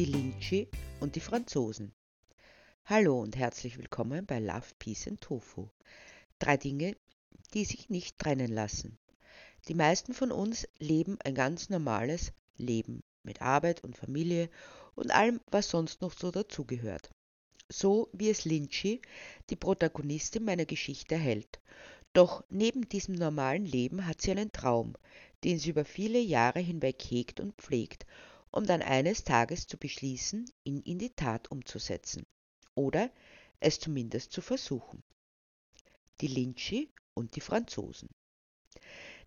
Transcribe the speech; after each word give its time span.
die 0.00 0.06
Linchi 0.06 0.66
und 1.00 1.14
die 1.14 1.20
Franzosen. 1.20 1.92
Hallo 2.86 3.20
und 3.20 3.36
herzlich 3.36 3.76
willkommen 3.76 4.24
bei 4.24 4.38
Love, 4.40 4.68
Peace 4.78 5.06
and 5.06 5.20
Tofu. 5.20 5.68
Drei 6.38 6.56
Dinge, 6.56 6.96
die 7.52 7.66
sich 7.66 7.90
nicht 7.90 8.18
trennen 8.18 8.50
lassen. 8.50 8.96
Die 9.68 9.74
meisten 9.74 10.14
von 10.14 10.32
uns 10.32 10.66
leben 10.78 11.18
ein 11.22 11.34
ganz 11.34 11.68
normales 11.68 12.32
Leben 12.56 13.02
mit 13.24 13.42
Arbeit 13.42 13.84
und 13.84 13.94
Familie 13.94 14.48
und 14.94 15.10
allem, 15.10 15.38
was 15.50 15.68
sonst 15.68 16.00
noch 16.00 16.18
so 16.18 16.30
dazugehört. 16.30 17.10
So 17.68 18.08
wie 18.14 18.30
es 18.30 18.46
Linchi, 18.46 19.02
die 19.50 19.56
Protagonistin 19.56 20.46
meiner 20.46 20.64
Geschichte, 20.64 21.16
hält. 21.16 21.60
Doch 22.14 22.42
neben 22.48 22.88
diesem 22.88 23.16
normalen 23.16 23.66
Leben 23.66 24.06
hat 24.06 24.22
sie 24.22 24.30
einen 24.30 24.50
Traum, 24.50 24.94
den 25.44 25.58
sie 25.58 25.68
über 25.68 25.84
viele 25.84 26.20
Jahre 26.20 26.60
hinweg 26.60 27.02
hegt 27.02 27.38
und 27.38 27.54
pflegt, 27.60 28.06
um 28.50 28.66
dann 28.66 28.82
eines 28.82 29.24
Tages 29.24 29.66
zu 29.66 29.76
beschließen, 29.78 30.50
ihn 30.64 30.80
in 30.80 30.98
die 30.98 31.10
Tat 31.10 31.50
umzusetzen. 31.50 32.26
Oder 32.74 33.10
es 33.60 33.78
zumindest 33.78 34.32
zu 34.32 34.40
versuchen. 34.40 35.02
Die 36.20 36.28
Linchi 36.28 36.90
und 37.14 37.36
die 37.36 37.40
Franzosen. 37.40 38.08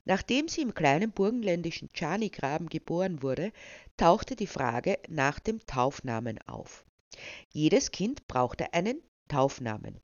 Nachdem 0.06 0.50
sie 0.50 0.62
im 0.62 0.74
kleinen 0.74 1.12
burgenländischen 1.12 1.90
Tschani-Graben 1.94 2.68
geboren 2.68 3.22
wurde, 3.22 3.54
tauchte 3.96 4.36
die 4.36 4.48
Frage 4.48 5.00
nach 5.08 5.40
dem 5.40 5.66
Taufnamen 5.66 6.40
auf. 6.42 6.86
Jedes 7.50 7.92
Kind 7.92 8.28
brauchte 8.28 8.74
einen 8.74 9.02
Taufnamen. 9.30 10.02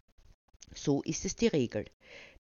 So 0.73 1.01
ist 1.01 1.25
es 1.25 1.35
die 1.35 1.47
Regel. 1.47 1.85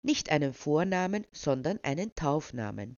Nicht 0.03 0.30
einen 0.30 0.53
Vornamen, 0.53 1.25
sondern 1.31 1.80
einen 1.84 2.14
Taufnamen. 2.14 2.98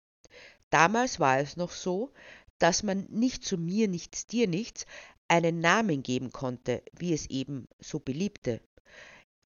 Damals 0.70 1.20
war 1.20 1.40
es 1.40 1.56
noch 1.56 1.72
so, 1.72 2.12
dass 2.60 2.84
man 2.84 3.06
nicht 3.10 3.44
zu 3.44 3.58
mir 3.58 3.88
nichts, 3.88 4.28
dir 4.28 4.48
nichts 4.48 4.86
einen 5.28 5.60
Namen 5.60 6.04
geben 6.04 6.32
konnte, 6.32 6.84
wie 6.98 7.14
es 7.14 7.30
eben 7.30 7.68
so 7.80 8.00
beliebte, 8.00 8.62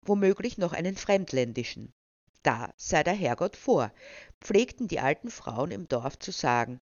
womöglich 0.02 0.58
noch 0.58 0.74
einen 0.74 0.96
fremdländischen. 0.96 1.94
Da 2.42 2.74
sei 2.76 3.04
der 3.04 3.14
Herrgott 3.14 3.56
vor, 3.56 3.94
pflegten 4.42 4.88
die 4.88 5.00
alten 5.00 5.30
Frauen 5.30 5.72
im 5.72 5.88
Dorf 5.88 6.20
zu 6.20 6.32
sagen, 6.32 6.80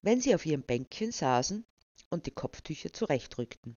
wenn 0.00 0.20
sie 0.20 0.34
auf 0.34 0.46
ihrem 0.46 0.62
Bänkchen 0.62 1.12
saßen 1.12 1.64
und 2.10 2.26
die 2.26 2.30
Kopftücher 2.30 2.92
zurechtrückten. 2.92 3.76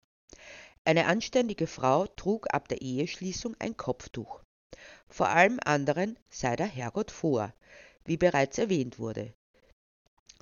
Eine 0.86 1.06
anständige 1.08 1.68
Frau 1.68 2.08
trug 2.08 2.54
ab 2.54 2.70
der 2.70 2.82
Eheschließung 2.82 3.56
ein 3.60 3.76
Kopftuch. 3.76 4.42
Vor 5.10 5.30
allem 5.30 5.60
anderen 5.66 6.18
sei 6.30 6.56
der 6.56 6.68
Herrgott 6.68 7.12
vor, 7.12 7.54
wie 8.06 8.18
bereits 8.18 8.58
erwähnt 8.58 9.00
wurde. 9.00 9.34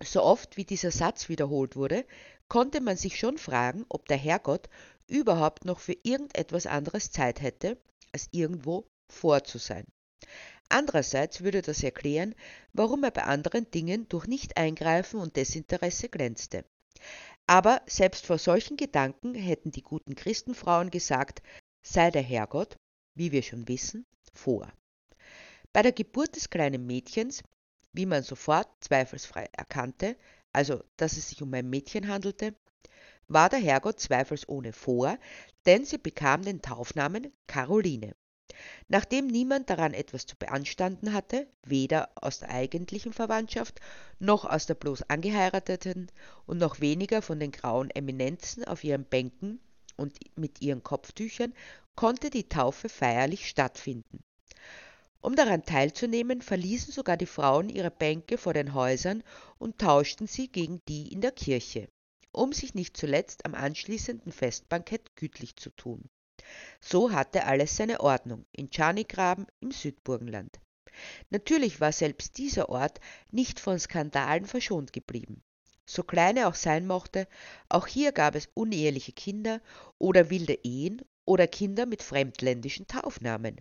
So 0.04 0.24
oft 0.24 0.58
wie 0.58 0.66
dieser 0.66 0.92
Satz 0.92 1.30
wiederholt 1.30 1.76
wurde, 1.76 2.06
konnte 2.48 2.82
man 2.82 2.98
sich 2.98 3.18
schon 3.18 3.38
fragen, 3.38 3.86
ob 3.90 4.08
der 4.08 4.18
Herrgott 4.18 4.70
überhaupt 5.08 5.66
noch 5.66 5.80
für 5.80 5.96
irgendetwas 6.04 6.68
anderes 6.68 7.12
Zeit 7.12 7.42
hätte, 7.42 7.78
als 8.12 8.28
irgendwo 8.32 8.88
vor 9.08 9.44
zu 9.44 9.58
sein. 9.58 9.86
Andererseits 10.70 11.42
würde 11.42 11.62
das 11.62 11.84
erklären, 11.84 12.36
warum 12.73 13.04
er 13.04 13.12
bei 13.12 13.23
anderen 13.23 13.70
Dingen 13.72 14.10
durch 14.10 14.28
Nicht-Eingreifen 14.28 15.20
und 15.20 15.36
Desinteresse 15.36 16.10
glänzte. 16.10 16.66
Aber 17.48 17.82
selbst 17.86 18.26
vor 18.26 18.40
solchen 18.40 18.76
Gedanken 18.76 19.36
hätten 19.36 19.72
die 19.72 19.84
guten 19.84 20.16
Christenfrauen 20.16 20.90
gesagt, 20.90 21.44
sei 21.84 22.10
der 22.10 22.23
Herrgott, 22.23 22.78
wie 23.14 23.32
wir 23.32 23.44
schon 23.44 23.68
wissen, 23.68 24.06
vor. 24.34 24.72
Bei 25.72 25.84
der 25.84 25.92
Geburt 25.92 26.36
des 26.36 26.50
kleinen 26.50 26.88
Mädchens, 26.88 27.44
wie 27.96 28.06
man 28.06 28.24
sofort 28.24 28.68
zweifelsfrei 28.82 29.48
erkannte, 29.54 30.18
also 30.52 30.84
dass 30.98 31.18
es 31.18 31.30
sich 31.30 31.42
um 31.42 31.54
ein 31.54 31.70
Mädchen 31.70 32.08
handelte, 32.08 32.54
war 33.28 33.50
der 33.50 33.60
Herrgott 33.60 34.00
zweifelsohne 34.00 34.73
vor, 34.73 35.17
denn 35.66 35.86
sie 35.86 35.98
bekam 35.98 36.44
den 36.44 36.61
Taufnamen 36.61 37.32
Caroline. 37.48 38.16
Nachdem 38.88 39.28
niemand 39.28 39.70
daran 39.70 39.94
etwas 39.94 40.26
zu 40.26 40.36
beanstanden 40.36 41.14
hatte, 41.14 41.48
weder 41.64 42.10
aus 42.16 42.39
der 42.39 42.50
eigentlichen 42.50 43.14
Verwandtschaft, 43.14 43.80
noch 44.20 44.45
aus 44.45 44.66
der 44.66 44.76
bloß 44.76 45.10
angeheirateten 45.10 46.11
und 46.45 46.58
noch 46.60 46.80
weniger 46.80 47.22
von 47.22 47.39
den 47.39 47.52
grauen 47.52 47.89
Eminenzen 47.89 48.64
auf 48.64 48.84
ihren 48.84 49.05
Bänken 49.05 49.60
und 49.98 50.17
mit 50.38 50.61
ihren 50.61 50.84
Kopftüchern, 50.84 51.54
konnte 51.95 52.30
die 52.30 52.48
Taufe 52.48 52.89
feierlich 52.89 53.50
stattfinden. 53.50 54.23
Um 55.25 55.36
daran 55.36 55.65
teilzunehmen, 55.65 56.43
verließen 56.43 56.93
sogar 56.93 57.17
die 57.17 57.25
Frauen 57.25 57.67
ihre 57.67 57.89
Bänke 57.89 58.37
vor 58.37 58.53
den 58.53 58.75
Häusern 58.75 59.23
und 59.58 59.80
tauschten 59.80 60.27
sie 60.27 60.49
gegen 60.49 60.83
die 60.87 61.11
in 61.11 61.19
der 61.19 61.31
Kirche, 61.31 61.89
um 62.31 62.53
sich 62.53 62.75
nicht 62.75 62.95
zuletzt 62.95 63.43
am 63.43 63.55
anschließenden 63.55 64.31
Festbankett 64.31 65.15
gütlich 65.15 65.55
zu 65.55 65.71
tun. 65.71 66.11
So 66.80 67.11
hatte 67.11 67.45
alles 67.45 67.75
seine 67.75 68.02
Ordnung 68.02 68.45
in 68.52 68.69
Tschanigraben 68.69 69.47
im 69.61 69.71
Südburgenland. 69.71 70.59
Natürlich 71.31 71.81
war 71.81 71.92
selbst 71.92 72.37
dieser 72.37 72.69
Ort 72.69 72.99
nicht 73.31 73.59
von 73.59 73.80
Skandalen 73.80 74.45
verschont 74.45 74.93
geblieben. 74.93 75.42
So 75.87 76.03
klein 76.03 76.37
er 76.37 76.49
auch 76.49 76.53
sein 76.53 76.86
mochte, 76.86 77.27
auch 77.67 77.87
hier 77.87 78.11
gab 78.11 78.36
es 78.36 78.47
uneheliche 78.53 79.11
Kinder 79.11 79.59
oder 79.97 80.30
wilde 80.30 80.59
Ehen 80.61 81.02
oder 81.25 81.47
Kinder 81.47 81.87
mit 81.87 82.03
fremdländischen 82.03 82.86
Taufnamen. 82.86 83.59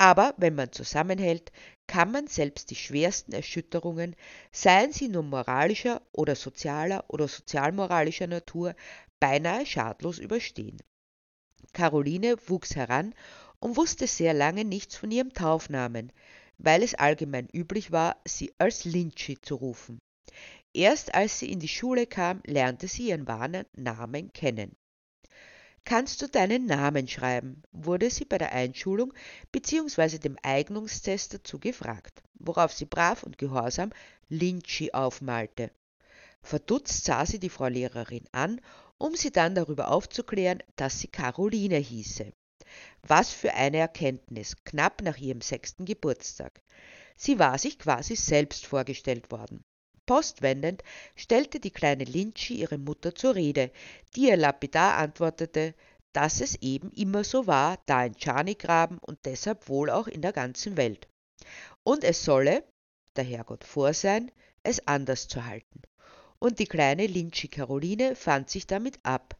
Aber 0.00 0.32
wenn 0.38 0.54
man 0.54 0.72
zusammenhält, 0.72 1.52
kann 1.86 2.10
man 2.10 2.26
selbst 2.26 2.70
die 2.70 2.74
schwersten 2.74 3.34
Erschütterungen, 3.34 4.16
seien 4.50 4.94
sie 4.94 5.08
nun 5.08 5.28
moralischer 5.28 6.00
oder 6.12 6.34
sozialer 6.36 7.04
oder 7.08 7.28
sozialmoralischer 7.28 8.26
Natur, 8.26 8.74
beinahe 9.20 9.66
schadlos 9.66 10.18
überstehen. 10.18 10.78
Caroline 11.74 12.36
wuchs 12.46 12.76
heran 12.76 13.14
und 13.58 13.76
wusste 13.76 14.06
sehr 14.06 14.32
lange 14.32 14.64
nichts 14.64 14.96
von 14.96 15.10
ihrem 15.10 15.34
Taufnamen, 15.34 16.12
weil 16.56 16.82
es 16.82 16.94
allgemein 16.94 17.50
üblich 17.52 17.92
war, 17.92 18.16
sie 18.26 18.54
als 18.56 18.86
Linchi 18.86 19.38
zu 19.42 19.56
rufen. 19.56 19.98
Erst 20.72 21.14
als 21.14 21.38
sie 21.40 21.52
in 21.52 21.60
die 21.60 21.68
Schule 21.68 22.06
kam, 22.06 22.40
lernte 22.46 22.88
sie 22.88 23.08
ihren 23.08 23.28
wahren 23.28 23.66
Namen 23.76 24.32
kennen. 24.32 24.74
Kannst 25.84 26.22
du 26.22 26.28
deinen 26.28 26.66
Namen 26.66 27.08
schreiben? 27.08 27.62
wurde 27.72 28.10
sie 28.10 28.24
bei 28.24 28.38
der 28.38 28.52
Einschulung 28.52 29.12
bzw. 29.52 30.18
dem 30.18 30.36
Eignungstest 30.42 31.34
dazu 31.34 31.58
gefragt, 31.58 32.22
worauf 32.34 32.72
sie 32.72 32.86
brav 32.86 33.22
und 33.22 33.38
gehorsam 33.38 33.90
Linchi 34.28 34.92
aufmalte. 34.92 35.70
Verdutzt 36.42 37.04
sah 37.04 37.26
sie 37.26 37.38
die 37.38 37.50
Frau 37.50 37.68
Lehrerin 37.68 38.24
an 38.32 38.60
um 39.00 39.16
sie 39.16 39.32
dann 39.32 39.54
darüber 39.54 39.90
aufzuklären, 39.90 40.62
dass 40.76 41.00
sie 41.00 41.08
Caroline 41.08 41.78
hieße. 41.78 42.32
Was 43.02 43.32
für 43.32 43.54
eine 43.54 43.78
Erkenntnis, 43.78 44.56
knapp 44.64 45.00
nach 45.02 45.16
ihrem 45.16 45.40
sechsten 45.40 45.86
Geburtstag. 45.86 46.60
Sie 47.16 47.38
war 47.38 47.56
sich 47.56 47.78
quasi 47.78 48.14
selbst 48.14 48.66
vorgestellt 48.66 49.30
worden. 49.30 49.64
Postwendend 50.10 50.82
stellte 51.14 51.60
die 51.60 51.70
kleine 51.70 52.02
Lindschi 52.02 52.54
ihre 52.54 52.78
Mutter 52.78 53.14
zur 53.14 53.36
Rede, 53.36 53.70
die 54.16 54.28
ihr 54.28 54.36
lapidar 54.36 54.96
antwortete, 54.96 55.72
dass 56.12 56.40
es 56.40 56.56
eben 56.56 56.90
immer 56.90 57.22
so 57.22 57.46
war, 57.46 57.78
da 57.86 58.04
in 58.04 58.16
Tschanigraben 58.16 58.98
und 58.98 59.20
deshalb 59.24 59.68
wohl 59.68 59.88
auch 59.88 60.08
in 60.08 60.20
der 60.20 60.32
ganzen 60.32 60.76
Welt. 60.76 61.06
Und 61.84 62.02
es 62.02 62.24
solle, 62.24 62.64
der 63.14 63.22
Herrgott 63.22 63.62
vor 63.62 63.94
sein, 63.94 64.32
es 64.64 64.84
anders 64.88 65.28
zu 65.28 65.46
halten 65.46 65.80
und 66.40 66.58
die 66.58 66.66
kleine 66.66 67.06
Lindschi 67.06 67.46
Caroline 67.46 68.16
fand 68.16 68.50
sich 68.50 68.66
damit 68.66 68.98
ab, 69.04 69.38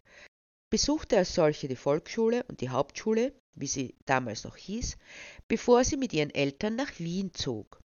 besuchte 0.71 1.17
als 1.17 1.35
solche 1.35 1.67
die 1.67 1.75
Volksschule 1.75 2.45
und 2.45 2.61
die 2.61 2.69
Hauptschule, 2.69 3.35
wie 3.57 3.67
sie 3.67 3.97
damals 4.07 4.45
noch 4.45 4.57
hieß, 4.57 4.99
bevor 5.49 5.83
sie 5.83 5.97
mit 5.97 6.13
ihren 6.13 6.31
Eltern 6.31 6.77
nach 6.77 6.97
Wien 7.01 7.35
zog. 7.35 7.81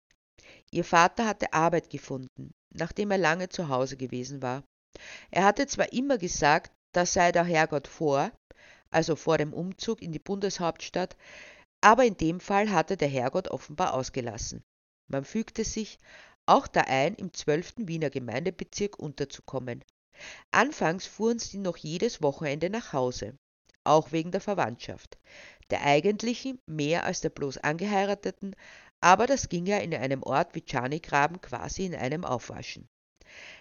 Ihr 0.70 0.84
Vater 0.84 1.26
hatte 1.26 1.52
Arbeit 1.52 1.90
gefunden, 1.90 2.54
nachdem 2.74 3.10
er 3.10 3.18
lange 3.18 3.48
zu 3.48 3.68
Hause 3.68 3.96
gewesen 3.96 4.42
war. 4.42 4.62
Er 5.30 5.44
hatte 5.44 5.66
zwar 5.66 5.92
immer 5.92 6.18
gesagt, 6.18 6.72
das 6.92 7.12
sei 7.12 7.32
der 7.32 7.44
Herrgott 7.44 7.88
vor, 7.88 8.32
also 8.90 9.16
vor 9.16 9.38
dem 9.38 9.52
Umzug 9.52 10.02
in 10.02 10.12
die 10.12 10.18
Bundeshauptstadt, 10.18 11.16
aber 11.80 12.04
in 12.04 12.16
dem 12.16 12.40
Fall 12.40 12.70
hatte 12.70 12.96
der 12.96 13.08
Herrgott 13.08 13.48
offenbar 13.48 13.94
ausgelassen. 13.94 14.62
Man 15.08 15.24
fügte 15.24 15.64
sich, 15.64 15.98
auch 16.46 16.66
da 16.66 16.82
ein, 16.82 17.14
im 17.14 17.32
12. 17.32 17.74
Wiener 17.78 18.10
Gemeindebezirk 18.10 18.98
unterzukommen. 18.98 19.84
Anfangs 20.50 21.06
fuhren 21.06 21.38
sie 21.38 21.58
noch 21.58 21.76
jedes 21.76 22.22
Wochenende 22.22 22.70
nach 22.70 22.92
Hause, 22.92 23.36
auch 23.84 24.12
wegen 24.12 24.32
der 24.32 24.40
Verwandtschaft, 24.40 25.18
der 25.70 25.84
eigentlichen 25.84 26.58
mehr 26.66 27.04
als 27.04 27.20
der 27.20 27.30
bloß 27.30 27.58
angeheirateten, 27.58 28.56
aber 29.00 29.26
das 29.26 29.48
ging 29.48 29.66
ja 29.66 29.78
in 29.78 29.94
einem 29.94 30.22
Ort 30.22 30.54
wie 30.54 30.62
Czarnigraben 30.62 31.40
quasi 31.40 31.86
in 31.86 31.94
einem 31.94 32.24
aufwaschen. 32.24 32.88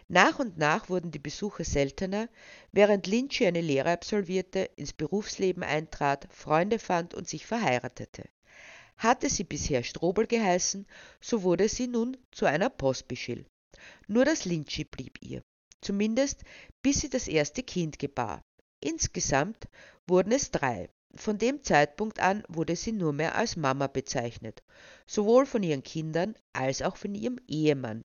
Nach 0.08 0.40
und 0.40 0.58
nach 0.58 0.90
wurden 0.90 1.12
die 1.12 1.20
Besuche 1.20 1.64
seltener, 1.64 2.30
während 2.72 3.06
Lindschi 3.06 3.46
eine 3.46 3.62
Lehre 3.62 3.92
absolvierte, 3.92 4.70
ins 4.76 4.94
Berufsleben 4.94 5.64
eintrat, 5.64 6.28
Freunde 6.32 6.80
fand 6.80 7.14
und 7.14 7.28
sich 7.28 7.46
verheiratete. 7.46 8.28
Hatte 8.98 9.30
sie 9.30 9.44
bisher 9.44 9.84
Strobel 9.84 10.26
geheißen, 10.26 10.88
so 11.22 11.44
wurde 11.44 11.70
sie 11.70 11.88
nun 11.88 12.18
zu 12.32 12.46
einer 12.48 12.70
Pospischil. 12.70 13.46
Nur 14.08 14.26
das 14.26 14.46
Lindschi 14.46 14.84
blieb 14.84 15.22
ihr, 15.22 15.44
zumindest 15.82 16.44
bis 16.82 17.02
sie 17.02 17.10
das 17.10 17.28
erste 17.28 17.62
Kind 17.62 18.00
gebar. 18.00 18.42
Insgesamt 18.82 19.68
wurden 20.08 20.32
es 20.32 20.52
drei. 20.52 20.90
Von 21.20 21.38
dem 21.38 21.62
Zeitpunkt 21.64 22.22
an 22.22 22.44
wurde 22.48 22.78
sie 22.78 22.94
nur 22.94 23.12
mehr 23.12 23.36
als 23.36 23.58
Mama 23.58 23.88
bezeichnet, 23.88 24.64
sowohl 25.06 25.46
von 25.46 25.62
ihren 25.64 25.84
Kindern 25.84 26.34
als 26.54 26.82
auch 26.82 26.96
von 26.96 27.14
ihrem 27.14 27.38
Ehemann, 27.46 28.04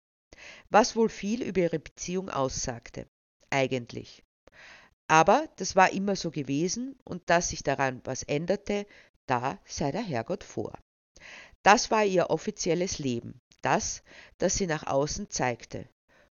was 0.69 0.96
wohl 0.96 1.08
viel 1.08 1.40
über 1.44 1.61
ihre 1.61 1.78
Beziehung 1.78 2.28
aussagte, 2.28 3.06
eigentlich. 3.50 4.25
Aber 5.06 5.49
das 5.56 5.76
war 5.76 5.93
immer 5.93 6.16
so 6.16 6.32
gewesen 6.32 6.99
und 7.05 7.31
dass 7.31 7.50
sich 7.50 7.62
daran 7.62 8.00
was 8.02 8.25
änderte, 8.25 8.84
da 9.26 9.61
sei 9.64 9.93
der 9.93 10.02
Herrgott 10.02 10.43
vor. 10.43 10.76
Das 11.62 11.93
war 11.93 12.05
ihr 12.05 12.31
offizielles 12.31 12.99
Leben, 12.99 13.40
das, 13.62 14.02
das 14.38 14.56
sie 14.56 14.66
nach 14.66 14.88
außen 14.88 15.31
zeigte. 15.31 15.88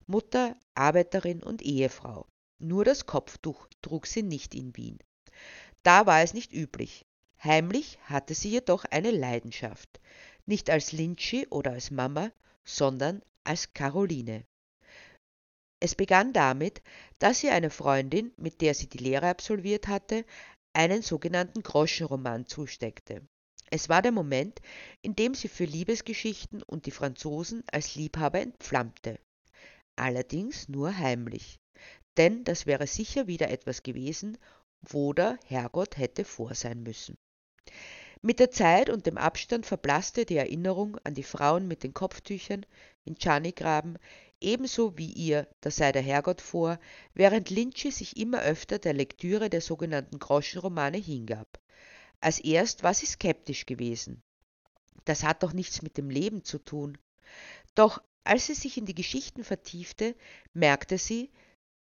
Mutter, 0.07 0.57
Arbeiterin 0.73 1.43
und 1.43 1.61
Ehefrau. 1.61 2.25
Nur 2.57 2.85
das 2.85 3.05
Kopftuch 3.05 3.67
trug 3.83 4.07
sie 4.07 4.23
nicht 4.23 4.55
in 4.55 4.75
Wien. 4.75 4.97
Da 5.83 6.05
war 6.05 6.21
es 6.21 6.33
nicht 6.33 6.53
üblich. 6.53 7.05
Heimlich 7.43 7.97
hatte 8.03 8.35
sie 8.35 8.49
jedoch 8.49 8.85
eine 8.85 9.11
Leidenschaft, 9.11 9.99
nicht 10.45 10.69
als 10.69 10.91
Lynchi 10.91 11.47
oder 11.49 11.71
als 11.71 11.89
Mama, 11.89 12.31
sondern 12.63 13.23
als 13.43 13.73
Caroline. 13.73 14.45
Es 15.79 15.95
begann 15.95 16.33
damit, 16.33 16.83
dass 17.17 17.39
sie 17.39 17.49
eine 17.49 17.71
Freundin, 17.71 18.31
mit 18.37 18.61
der 18.61 18.75
sie 18.75 18.87
die 18.87 18.99
Lehre 18.99 19.29
absolviert 19.29 19.87
hatte, 19.87 20.25
einen 20.73 21.01
sogenannten 21.01 21.63
Groschenroman 21.63 22.45
zusteckte. 22.45 23.27
Es 23.71 23.89
war 23.89 24.03
der 24.03 24.11
Moment, 24.11 24.59
in 25.01 25.15
dem 25.15 25.33
sie 25.33 25.47
für 25.47 25.65
Liebesgeschichten 25.65 26.61
und 26.61 26.85
die 26.85 26.91
Franzosen 26.91 27.63
als 27.71 27.95
Liebhaber 27.95 28.41
entflammte. 28.41 29.19
Allerdings 29.95 30.69
nur 30.69 30.95
heimlich. 30.95 31.59
Denn 32.17 32.43
das 32.43 32.65
wäre 32.65 32.85
sicher 32.85 33.27
wieder 33.27 33.49
etwas 33.49 33.81
gewesen, 33.81 34.37
wo 34.81 35.13
der 35.13 35.37
Herrgott 35.45 35.97
hätte 35.97 36.25
vor 36.25 36.55
sein 36.55 36.83
müssen. 36.83 37.17
Mit 38.23 38.39
der 38.39 38.51
Zeit 38.51 38.89
und 38.89 39.07
dem 39.07 39.17
Abstand 39.17 39.65
verblasste 39.65 40.25
die 40.25 40.37
Erinnerung 40.37 40.97
an 41.03 41.15
die 41.15 41.23
Frauen 41.23 41.67
mit 41.67 41.83
den 41.83 41.93
Kopftüchern 41.93 42.65
in 43.03 43.15
Tschanigraben, 43.15 43.97
ebenso 44.39 44.97
wie 44.97 45.11
ihr, 45.11 45.47
da 45.61 45.71
sei 45.71 45.91
der 45.91 46.01
Herrgott 46.01 46.41
vor, 46.41 46.79
während 47.13 47.49
Lynchi 47.49 47.91
sich 47.91 48.17
immer 48.17 48.41
öfter 48.41 48.77
der 48.77 48.93
Lektüre 48.93 49.49
der 49.49 49.61
sogenannten 49.61 50.19
Groschenromane 50.19 50.97
hingab. 50.97 51.59
Als 52.19 52.39
erst 52.39 52.83
war 52.83 52.93
sie 52.93 53.07
skeptisch 53.07 53.65
gewesen. 53.65 54.21
Das 55.05 55.23
hat 55.23 55.41
doch 55.41 55.53
nichts 55.53 55.81
mit 55.81 55.97
dem 55.97 56.11
Leben 56.11 56.43
zu 56.43 56.59
tun. 56.59 56.97
Doch 57.73 58.03
als 58.23 58.45
sie 58.45 58.53
sich 58.53 58.77
in 58.77 58.85
die 58.85 58.93
Geschichten 58.93 59.43
vertiefte, 59.43 60.15
merkte 60.53 60.99
sie, 60.99 61.31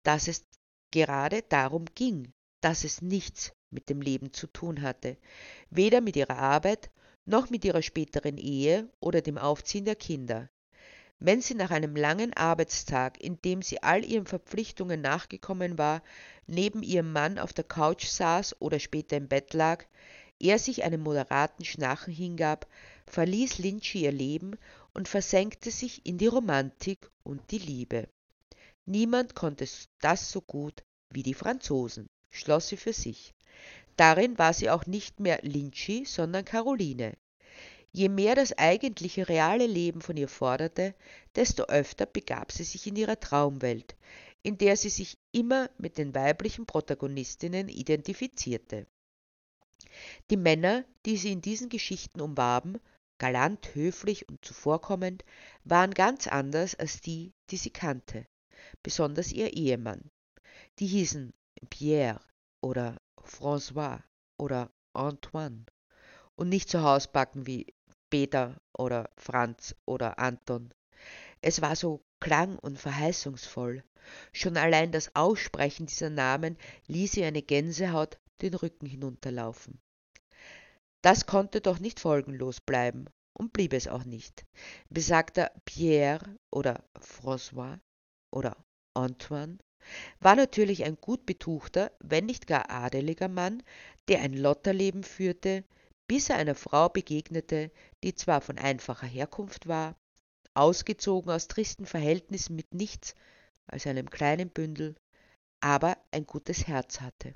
dass 0.01 0.27
es 0.27 0.43
gerade 0.89 1.43
darum 1.43 1.85
ging, 1.93 2.33
dass 2.61 2.83
es 2.83 3.01
nichts 3.01 3.53
mit 3.69 3.89
dem 3.89 4.01
Leben 4.01 4.33
zu 4.33 4.47
tun 4.47 4.81
hatte, 4.81 5.17
weder 5.69 6.01
mit 6.01 6.15
ihrer 6.15 6.37
Arbeit 6.37 6.91
noch 7.25 7.49
mit 7.49 7.65
ihrer 7.65 7.81
späteren 7.81 8.37
Ehe 8.37 8.89
oder 8.99 9.21
dem 9.21 9.37
Aufziehen 9.37 9.85
der 9.85 9.95
Kinder. 9.95 10.49
Wenn 11.19 11.41
sie 11.41 11.53
nach 11.53 11.69
einem 11.69 11.95
langen 11.95 12.33
Arbeitstag, 12.33 13.21
in 13.21 13.39
dem 13.43 13.61
sie 13.61 13.83
all 13.83 14.03
ihren 14.03 14.25
Verpflichtungen 14.25 15.01
nachgekommen 15.01 15.77
war, 15.77 16.01
neben 16.47 16.81
ihrem 16.81 17.13
Mann 17.13 17.37
auf 17.37 17.53
der 17.53 17.63
Couch 17.63 18.07
saß 18.07 18.59
oder 18.59 18.79
später 18.79 19.17
im 19.17 19.27
Bett 19.27 19.53
lag, 19.53 19.85
er 20.39 20.57
sich 20.57 20.83
einem 20.83 21.01
moderaten 21.01 21.63
Schnarchen 21.63 22.13
hingab, 22.13 22.67
verließ 23.05 23.59
Lynchi 23.59 24.01
ihr 24.03 24.11
Leben 24.11 24.57
und 24.95 25.07
versenkte 25.07 25.69
sich 25.69 26.03
in 26.07 26.17
die 26.17 26.25
Romantik 26.25 27.11
und 27.21 27.51
die 27.51 27.59
Liebe. 27.59 28.09
Niemand 28.85 29.35
konnte 29.35 29.67
das 29.99 30.31
so 30.31 30.41
gut 30.41 30.83
wie 31.11 31.21
die 31.21 31.35
Franzosen, 31.35 32.09
schloss 32.31 32.69
sie 32.69 32.77
für 32.77 32.93
sich. 32.93 33.33
Darin 33.97 34.39
war 34.39 34.53
sie 34.53 34.69
auch 34.69 34.85
nicht 34.85 35.19
mehr 35.19 35.39
Lynchi, 35.43 36.05
sondern 36.05 36.45
Caroline. 36.45 37.15
Je 37.91 38.07
mehr 38.07 38.35
das 38.35 38.57
eigentliche 38.57 39.27
reale 39.27 39.67
Leben 39.67 40.01
von 40.01 40.15
ihr 40.15 40.29
forderte, 40.29 40.95
desto 41.35 41.63
öfter 41.65 42.05
begab 42.05 42.51
sie 42.51 42.63
sich 42.63 42.87
in 42.87 42.95
ihrer 42.95 43.19
Traumwelt, 43.19 43.95
in 44.43 44.57
der 44.57 44.77
sie 44.77 44.89
sich 44.89 45.17
immer 45.33 45.69
mit 45.77 45.97
den 45.97 46.15
weiblichen 46.15 46.65
Protagonistinnen 46.65 47.67
identifizierte. 47.67 48.87
Die 50.29 50.37
Männer, 50.37 50.85
die 51.05 51.17
sie 51.17 51.33
in 51.33 51.41
diesen 51.41 51.67
Geschichten 51.67 52.21
umwarben, 52.21 52.79
galant, 53.17 53.75
höflich 53.75 54.29
und 54.29 54.43
zuvorkommend, 54.43 55.25
waren 55.65 55.93
ganz 55.93 56.27
anders 56.27 56.75
als 56.75 57.01
die, 57.01 57.33
die 57.49 57.57
sie 57.57 57.71
kannte, 57.71 58.25
besonders 58.83 59.31
ihr 59.31 59.53
Ehemann. 59.53 60.09
Die 60.79 60.87
hießen 60.87 61.33
Pierre 61.69 62.19
oder 62.61 62.97
François 63.23 64.01
oder 64.37 64.71
Antoine 64.93 65.65
und 66.35 66.49
nicht 66.49 66.69
so 66.69 66.81
hausbacken 66.81 67.45
wie 67.47 67.73
Peter 68.09 68.59
oder 68.77 69.09
Franz 69.17 69.75
oder 69.85 70.19
Anton. 70.19 70.73
Es 71.41 71.61
war 71.61 71.75
so 71.75 72.03
klang- 72.19 72.59
und 72.59 72.79
verheißungsvoll. 72.79 73.83
Schon 74.33 74.57
allein 74.57 74.91
das 74.91 75.15
Aussprechen 75.15 75.85
dieser 75.85 76.09
Namen 76.09 76.57
ließ 76.87 77.17
ihr 77.17 77.27
eine 77.27 77.41
Gänsehaut 77.41 78.19
den 78.41 78.53
Rücken 78.53 78.85
hinunterlaufen. 78.85 79.79
Das 81.01 81.25
konnte 81.25 81.61
doch 81.61 81.79
nicht 81.79 81.99
folgenlos 81.99 82.59
bleiben 82.61 83.05
und 83.33 83.53
blieb 83.53 83.73
es 83.73 83.87
auch 83.87 84.03
nicht. 84.03 84.45
Besagter 84.89 85.51
Pierre 85.65 86.37
oder 86.51 86.83
François 86.99 87.79
oder 88.31 88.55
Antoine 88.93 89.57
war 90.19 90.35
natürlich 90.35 90.83
ein 90.83 90.97
gut 90.99 91.25
betuchter, 91.25 91.91
wenn 91.99 92.25
nicht 92.25 92.47
gar 92.47 92.69
adeliger 92.69 93.27
Mann, 93.27 93.63
der 94.07 94.21
ein 94.21 94.33
Lotterleben 94.33 95.03
führte, 95.03 95.63
bis 96.07 96.29
er 96.29 96.37
einer 96.37 96.55
Frau 96.55 96.89
begegnete, 96.89 97.71
die 98.03 98.15
zwar 98.15 98.41
von 98.41 98.57
einfacher 98.57 99.07
Herkunft 99.07 99.67
war, 99.67 99.95
ausgezogen 100.53 101.31
aus 101.31 101.47
tristen 101.47 101.85
Verhältnissen 101.85 102.55
mit 102.55 102.73
nichts 102.73 103.15
als 103.67 103.87
einem 103.87 104.09
kleinen 104.09 104.49
Bündel, 104.49 104.95
aber 105.61 105.97
ein 106.11 106.25
gutes 106.25 106.67
Herz 106.67 106.99
hatte. 106.99 107.35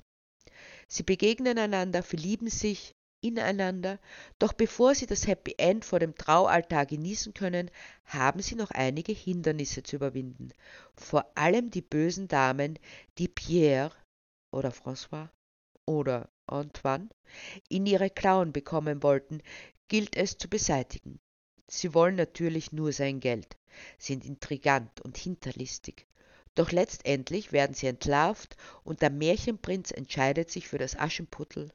Sie 0.88 1.04
begegnen 1.04 1.58
einander, 1.58 2.02
verlieben 2.02 2.48
sich 2.48 2.95
ineinander, 3.28 3.98
doch 4.38 4.52
bevor 4.52 4.94
sie 4.94 5.06
das 5.06 5.26
Happy 5.26 5.54
End 5.58 5.84
vor 5.84 5.98
dem 5.98 6.14
Traualtar 6.14 6.86
genießen 6.86 7.34
können, 7.34 7.70
haben 8.04 8.40
sie 8.40 8.54
noch 8.54 8.70
einige 8.70 9.12
Hindernisse 9.12 9.82
zu 9.82 9.96
überwinden, 9.96 10.52
vor 10.94 11.30
allem 11.36 11.70
die 11.70 11.82
bösen 11.82 12.28
Damen, 12.28 12.78
die 13.18 13.28
Pierre 13.28 13.92
oder 14.50 14.70
François 14.70 15.28
oder 15.86 16.28
Antoine 16.46 17.08
in 17.68 17.86
ihre 17.86 18.10
Klauen 18.10 18.52
bekommen 18.52 19.02
wollten, 19.02 19.40
gilt 19.88 20.16
es 20.16 20.38
zu 20.38 20.48
beseitigen. 20.48 21.18
Sie 21.68 21.94
wollen 21.94 22.14
natürlich 22.14 22.72
nur 22.72 22.92
sein 22.92 23.20
Geld, 23.20 23.56
sind 23.98 24.24
intrigant 24.24 25.00
und 25.00 25.16
hinterlistig. 25.16 26.06
Doch 26.54 26.72
letztendlich 26.72 27.52
werden 27.52 27.74
sie 27.74 27.86
entlarvt 27.86 28.56
und 28.82 29.02
der 29.02 29.10
Märchenprinz 29.10 29.90
entscheidet 29.90 30.50
sich 30.50 30.68
für 30.68 30.78
das 30.78 30.96
Aschenputtel. 30.96 31.72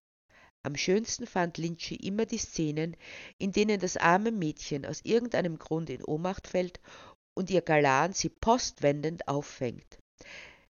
Am 0.64 0.76
schönsten 0.76 1.26
fand 1.26 1.58
Lynchi 1.58 1.96
immer 1.96 2.26
die 2.26 2.38
Szenen, 2.38 2.96
in 3.40 3.52
denen 3.52 3.80
das 3.80 3.98
arme 3.98 4.32
Mädchen 4.32 4.86
aus 4.86 5.02
irgendeinem 5.04 5.58
Grund 5.58 5.90
in 5.90 6.04
Ohnmacht 6.04 6.48
fällt 6.48 6.80
und 7.34 7.50
ihr 7.50 7.62
Galan 7.62 8.14
sie 8.14 8.30
postwendend 8.30 9.28
auffängt. 9.28 9.98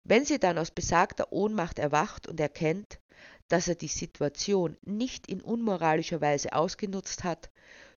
Wenn 0.04 0.26
sie 0.26 0.40
dann 0.40 0.58
aus 0.60 0.72
besagter 0.72 1.32
Ohnmacht 1.32 1.80
erwacht 1.80 2.28
und 2.28 2.40
erkennt, 2.40 3.00
dass 3.48 3.68
er 3.68 3.76
die 3.76 3.88
Situation 3.88 4.78
nicht 4.86 5.28
in 5.28 5.42
unmoralischer 5.42 6.22
Weise 6.22 6.54
ausgenutzt 6.54 7.24
hat, 7.24 7.50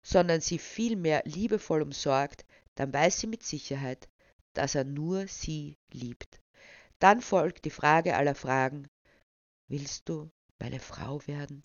sondern 0.03 0.41
sie 0.41 0.59
vielmehr 0.59 1.23
liebevoll 1.27 1.83
umsorgt, 1.83 2.47
dann 2.75 2.93
weiß 2.93 3.21
sie 3.21 3.27
mit 3.27 3.43
Sicherheit, 3.43 4.09
dass 4.55 4.75
er 4.75 4.85
nur 4.85 5.29
sie 5.29 5.77
liebt. 5.93 6.41
Dann 6.99 7.21
folgt 7.21 7.65
die 7.67 7.71
Frage 7.71 8.17
aller 8.17 8.35
Fragen, 8.35 8.89
willst 9.69 10.09
du 10.09 10.31
meine 10.59 10.81
Frau 10.81 11.21
werden? 11.27 11.63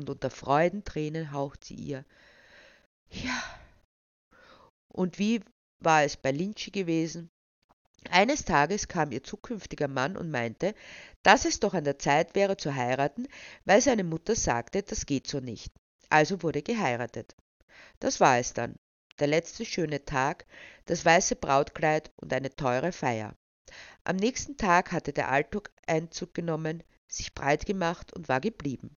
Und 0.00 0.08
unter 0.08 0.30
Freudentränen 0.30 1.30
haucht 1.30 1.62
sie 1.62 1.74
ihr, 1.74 2.06
ja. 3.10 3.42
Und 4.88 5.18
wie 5.18 5.42
war 5.78 6.04
es 6.04 6.16
bei 6.16 6.32
Lynchi 6.32 6.70
gewesen? 6.70 7.28
Eines 8.08 8.46
Tages 8.46 8.88
kam 8.88 9.12
ihr 9.12 9.22
zukünftiger 9.22 9.88
Mann 9.88 10.16
und 10.16 10.30
meinte, 10.30 10.74
dass 11.22 11.44
es 11.44 11.60
doch 11.60 11.74
an 11.74 11.84
der 11.84 11.98
Zeit 11.98 12.34
wäre 12.34 12.56
zu 12.56 12.74
heiraten, 12.74 13.28
weil 13.66 13.82
seine 13.82 14.04
Mutter 14.04 14.34
sagte, 14.34 14.82
das 14.82 15.04
geht 15.04 15.26
so 15.26 15.38
nicht. 15.38 15.70
Also 16.08 16.42
wurde 16.42 16.62
geheiratet. 16.62 17.36
Das 17.98 18.20
war 18.20 18.38
es 18.38 18.54
dann. 18.54 18.76
Der 19.18 19.26
letzte 19.26 19.66
schöne 19.66 20.06
Tag, 20.06 20.46
das 20.86 21.04
weiße 21.04 21.36
Brautkleid 21.36 22.10
und 22.16 22.32
eine 22.32 22.56
teure 22.56 22.92
Feier. 22.92 23.36
Am 24.04 24.16
nächsten 24.16 24.56
Tag 24.56 24.92
hatte 24.92 25.12
der 25.12 25.30
Alltag 25.30 25.70
Einzug 25.86 26.32
genommen, 26.32 26.82
sich 27.06 27.34
breit 27.34 27.66
gemacht 27.66 28.14
und 28.14 28.30
war 28.30 28.40
geblieben. 28.40 28.96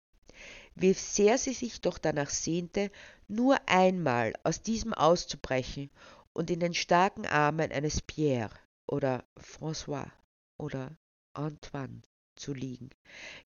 Wie 0.75 0.93
sehr 0.93 1.39
sie 1.39 1.53
sich 1.53 1.81
doch 1.81 1.99
danach 1.99 2.31
sehnte, 2.31 2.91
nur 3.29 3.59
einmal 3.69 4.33
aus 4.45 4.63
diesem 4.63 4.95
auszubrechen 4.95 5.91
und 6.33 6.51
in 6.51 6.61
den 6.61 6.75
starken 6.75 7.27
Armen 7.27 7.73
eines 7.73 8.01
Pierre 8.01 8.55
oder 8.87 9.25
François 9.39 10.11
oder 10.59 10.97
Antoine 11.35 12.03
zu 12.37 12.55
liegen, 12.55 12.91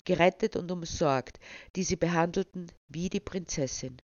gerettet 0.04 0.56
und 0.56 0.70
umsorgt, 0.70 1.38
die 1.76 1.84
sie 1.84 1.96
behandelten 1.96 2.70
wie 2.88 3.08
die 3.08 3.20
Prinzessin. 3.20 4.00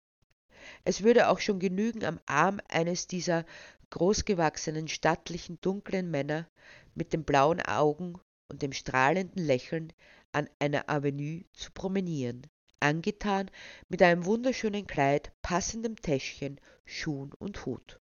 Es 0.84 1.04
würde 1.04 1.30
auch 1.30 1.40
schon 1.40 1.60
genügen, 1.60 2.04
am 2.04 2.20
Arm 2.26 2.60
eines 2.70 3.08
dieser 3.08 3.46
großgewachsenen, 3.90 4.88
stattlichen, 4.88 5.60
dunklen 5.62 6.10
Männer 6.10 6.48
mit 6.96 7.14
den 7.14 7.24
blauen 7.24 7.62
Augen 7.62 8.20
und 8.50 8.62
dem 8.62 8.74
strahlenden 8.74 9.44
Lächeln 9.44 9.94
an 10.32 10.50
einer 10.60 10.90
Avenue 10.90 11.44
zu 11.54 11.72
promenieren, 11.72 12.48
angetan 12.80 13.52
mit 13.90 14.02
einem 14.02 14.26
wunderschönen 14.26 14.88
Kleid, 14.88 15.32
passendem 15.42 15.96
Täschchen, 15.96 16.60
Schuhen 16.86 17.34
und 17.34 17.66
Hut. 17.66 18.00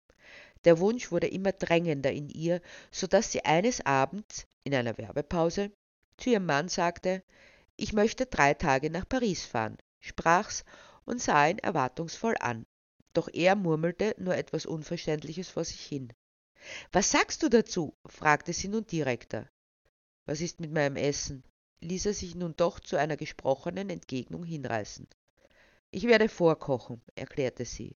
Der 0.66 0.80
Wunsch 0.80 1.12
wurde 1.12 1.28
immer 1.28 1.52
drängender 1.52 2.12
in 2.12 2.30
ihr, 2.30 2.62
so 2.92 3.08
dass 3.08 3.32
sie 3.32 3.46
eines 3.46 3.86
Abends 3.86 4.46
in 4.64 4.76
einer 4.76 4.98
Werbepause 4.98 5.72
zu 6.18 6.32
ihrem 6.32 6.46
Mann 6.46 6.68
sagte, 6.68 7.24
ich 7.78 7.94
möchte 7.94 8.26
drei 8.26 8.54
Tage 8.54 8.90
nach 8.90 9.08
Paris 9.08 9.46
fahren, 9.46 9.78
sprach's 10.00 10.66
und 11.06 11.22
sah 11.22 11.48
ihn 11.48 11.60
erwartungsvoll 11.60 12.36
an. 12.40 12.66
Doch 13.14 13.30
er 13.32 13.56
murmelte 13.56 14.16
nur 14.18 14.36
etwas 14.36 14.66
Unverständliches 14.66 15.50
vor 15.50 15.64
sich 15.64 15.82
hin. 15.82 16.14
Was 16.92 17.12
sagst 17.12 17.42
du 17.42 17.50
dazu? 17.50 17.96
fragte 18.06 18.52
sie 18.54 18.68
nun 18.68 18.86
direkter. 18.86 19.50
Was 20.26 20.42
ist 20.42 20.60
mit 20.60 20.72
meinem 20.72 20.98
Essen? 20.98 21.44
Ließ 21.82 22.08
er 22.08 22.14
sich 22.14 22.36
nun 22.36 22.56
doch 22.56 22.80
zu 22.80 22.98
einer 22.98 23.18
gesprochenen 23.18 23.90
Entgegnung 23.90 24.44
hinreißen. 24.44 25.08
Ich 25.92 26.04
werde 26.04 26.30
vorkochen, 26.30 27.02
erklärte 27.16 27.66
sie. 27.66 27.96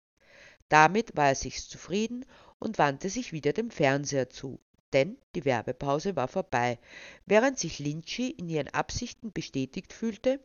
Damit 0.69 1.17
war 1.17 1.27
er 1.29 1.35
sich 1.35 1.67
zufrieden 1.67 2.25
und 2.59 2.77
wandte 2.77 3.09
sich 3.09 3.33
wieder 3.33 3.51
dem 3.51 3.71
Fernseher 3.71 4.29
zu, 4.29 4.59
denn 4.93 5.17
die 5.35 5.45
Werbepause 5.45 6.15
war 6.15 6.27
vorbei, 6.27 6.79
während 7.25 7.59
sich 7.59 7.79
Lynchie 7.79 8.31
in 8.31 8.47
ihren 8.47 8.69
Absichten 8.69 9.33
bestätigt 9.33 9.93
fühlte, 9.93 10.39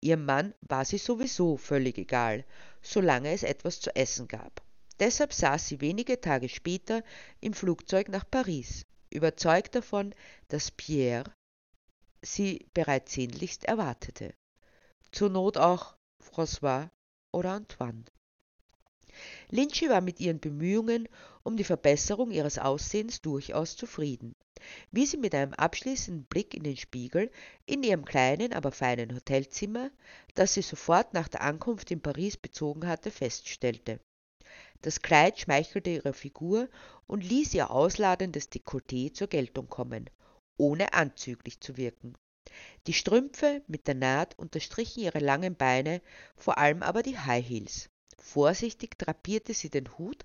ihrem 0.00 0.24
Mann 0.24 0.54
war 0.62 0.84
sie 0.84 0.98
sowieso 0.98 1.56
völlig 1.56 1.98
egal, 1.98 2.44
solange 2.80 3.30
es 3.32 3.42
etwas 3.42 3.80
zu 3.80 3.94
essen 3.94 4.26
gab. 4.26 4.62
Deshalb 4.98 5.32
saß 5.32 5.68
sie 5.68 5.80
wenige 5.80 6.20
Tage 6.20 6.48
später 6.48 7.02
im 7.40 7.54
Flugzeug 7.54 8.08
nach 8.08 8.28
Paris, 8.28 8.84
überzeugt 9.10 9.74
davon, 9.74 10.14
dass 10.48 10.70
Pierre 10.70 11.32
sie 12.22 12.66
bereits 12.72 13.12
sehnlichst 13.12 13.64
erwartete. 13.64 14.34
Zur 15.10 15.28
Not 15.28 15.58
auch 15.58 15.96
François 16.22 16.88
oder 17.32 17.50
Antoine. 17.50 18.04
Lynchie 19.50 19.90
war 19.90 20.00
mit 20.00 20.20
ihren 20.20 20.40
Bemühungen 20.40 21.08
um 21.42 21.56
die 21.56 21.64
Verbesserung 21.64 22.30
ihres 22.30 22.58
Aussehens 22.58 23.20
durchaus 23.20 23.76
zufrieden, 23.76 24.34
wie 24.90 25.04
sie 25.04 25.18
mit 25.18 25.34
einem 25.34 25.52
abschließenden 25.52 26.24
Blick 26.24 26.54
in 26.54 26.62
den 26.62 26.76
Spiegel 26.76 27.30
in 27.66 27.82
ihrem 27.82 28.04
kleinen, 28.04 28.52
aber 28.52 28.72
feinen 28.72 29.14
Hotelzimmer, 29.14 29.90
das 30.34 30.54
sie 30.54 30.62
sofort 30.62 31.12
nach 31.12 31.28
der 31.28 31.42
Ankunft 31.42 31.90
in 31.90 32.00
Paris 32.00 32.36
bezogen 32.36 32.86
hatte, 32.86 33.10
feststellte. 33.10 34.00
Das 34.80 35.02
Kleid 35.02 35.38
schmeichelte 35.38 35.90
ihrer 35.90 36.14
Figur 36.14 36.68
und 37.06 37.22
ließ 37.22 37.52
ihr 37.54 37.70
ausladendes 37.70 38.50
Dekolleté 38.50 39.12
zur 39.12 39.28
Geltung 39.28 39.68
kommen, 39.68 40.08
ohne 40.56 40.92
anzüglich 40.92 41.60
zu 41.60 41.76
wirken. 41.76 42.14
Die 42.86 42.92
Strümpfe 42.92 43.62
mit 43.66 43.86
der 43.86 43.94
Naht 43.94 44.38
unterstrichen 44.38 45.00
ihre 45.00 45.20
langen 45.20 45.56
Beine, 45.56 46.02
vor 46.36 46.58
allem 46.58 46.82
aber 46.82 47.02
die 47.02 47.18
High 47.18 47.46
Heels. 47.46 47.88
Vorsichtig 48.18 48.98
drapierte 48.98 49.54
sie 49.54 49.70
den 49.70 49.96
Hut 49.98 50.24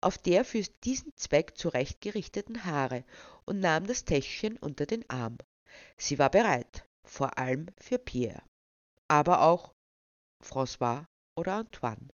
auf 0.00 0.18
der 0.18 0.44
für 0.44 0.62
diesen 0.84 1.12
Zweck 1.16 1.56
zurechtgerichteten 1.56 2.64
Haare 2.64 3.04
und 3.46 3.60
nahm 3.60 3.86
das 3.86 4.04
Täschchen 4.04 4.58
unter 4.58 4.86
den 4.86 5.08
Arm. 5.08 5.38
Sie 5.96 6.18
war 6.18 6.30
bereit, 6.30 6.86
vor 7.04 7.38
allem 7.38 7.66
für 7.78 7.98
Pierre, 7.98 8.42
aber 9.08 9.42
auch 9.42 9.74
François 10.42 11.06
oder 11.36 11.54
Antoine. 11.54 12.08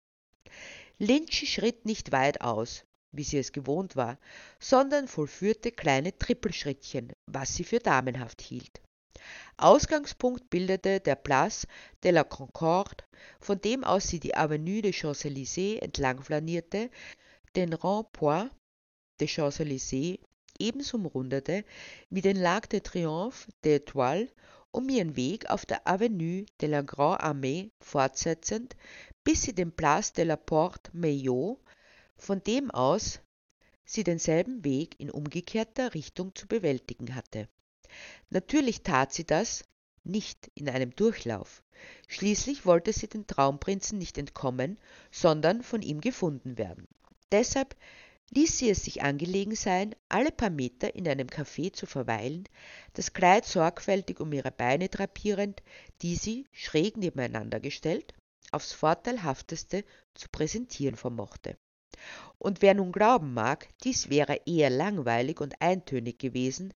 Lynch 1.00 1.50
schritt 1.50 1.86
nicht 1.86 2.12
weit 2.12 2.42
aus, 2.42 2.84
wie 3.12 3.24
sie 3.24 3.38
es 3.38 3.52
gewohnt 3.54 3.96
war, 3.96 4.20
sondern 4.60 5.08
vollführte 5.08 5.72
kleine 5.72 6.18
Trippelschrittchen, 6.18 7.14
was 7.28 7.56
sie 7.56 7.64
für 7.64 7.80
damenhaft 7.80 8.42
hielt. 8.42 8.82
Ausgangspunkt 9.58 10.50
bildete 10.50 11.00
der 11.00 11.16
Place 11.16 11.68
de 12.04 12.12
la 12.12 12.24
Concorde, 12.24 13.04
von 13.40 13.60
dem 13.60 13.84
aus 13.84 14.08
sie 14.08 14.20
die 14.20 14.36
Avenue 14.36 14.82
des 14.82 14.96
Champs-Élysées 14.96 15.80
entlang 15.82 16.22
flanierte, 16.22 16.90
den 17.56 17.74
Rond-Point 17.74 18.52
des 19.20 19.32
Champs-Élysées 19.32 20.20
ebenso 20.60 20.98
umrundete 20.98 21.66
wie 22.10 22.22
den 22.22 22.38
Lac 22.38 22.70
de 22.70 22.80
Triomphe 22.80 23.50
des 23.64 23.82
Étoiles, 23.82 24.30
um 24.72 24.90
ihren 24.90 25.16
Weg 25.16 25.50
auf 25.50 25.66
der 25.66 25.88
Avenue 25.88 26.46
de 26.62 26.70
la 26.70 26.82
Grande 26.82 27.24
Armée 27.24 27.72
fortsetzend, 27.80 28.76
bis 29.24 29.42
sie 29.44 29.54
den 29.54 29.72
Place 29.72 30.14
de 30.14 30.24
la 30.24 30.36
Porte 30.36 30.92
Maillot, 30.94 31.60
von 32.16 32.44
dem 32.44 32.72
aus 32.72 33.20
sie 33.88 34.04
denselben 34.04 34.64
Weg 34.64 35.00
in 35.00 35.10
umgekehrter 35.10 35.94
Richtung 35.96 36.36
zu 36.36 36.48
bewältigen 36.48 37.16
hatte. 37.16 37.48
Natürlich 38.30 38.84
tat 38.84 39.14
sie 39.14 39.26
das 39.26 39.64
nicht 40.04 40.52
in 40.54 40.70
einem 40.70 40.96
Durchlauf. 40.96 41.64
Schließlich 42.08 42.66
wollte 42.66 42.94
sie 42.94 43.08
den 43.08 43.28
Traumprinzen 43.28 43.98
nicht 43.98 44.18
entkommen, 44.18 44.78
sondern 45.12 45.64
von 45.64 45.82
ihm 45.82 46.02
gefunden 46.02 46.58
werden. 46.58 46.88
Deshalb 47.32 47.76
ließ 48.32 48.58
sie 48.58 48.70
es 48.70 48.84
sich 48.84 49.04
angelegen 49.04 49.56
sein, 49.56 49.96
alle 50.10 50.32
paar 50.32 50.50
Meter 50.50 50.96
in 50.96 51.08
einem 51.08 51.28
Café 51.28 51.72
zu 51.72 51.86
verweilen, 51.86 52.48
das 52.94 53.14
Kleid 53.14 53.46
sorgfältig 53.46 54.20
um 54.20 54.34
ihre 54.34 54.52
Beine 54.52 54.90
drapierend, 54.90 55.64
die 56.02 56.16
sie, 56.16 56.46
schräg 56.52 56.98
nebeneinander 56.98 57.60
gestellt, 57.60 58.14
aufs 58.52 58.74
vorteilhafteste 58.74 59.84
zu 60.14 60.28
präsentieren 60.30 60.96
vermochte. 60.96 61.58
Und 62.38 62.62
wer 62.62 62.74
nun 62.74 62.92
glauben 62.92 63.34
mag, 63.34 63.68
dies 63.84 64.10
wäre 64.10 64.42
eher 64.46 64.70
langweilig 64.70 65.42
und 65.42 65.62
eintönig 65.62 66.20
gewesen, 66.20 66.74